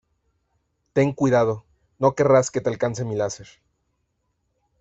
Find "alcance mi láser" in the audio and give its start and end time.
2.71-3.47